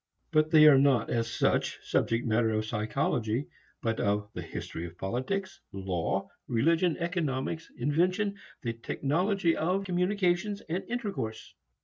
[0.31, 3.45] But they are not as such subject matter of psychology,
[3.83, 10.83] but of the history of politics, law, religion, economics, invention, the technology of communication and
[10.89, 11.53] intercourse.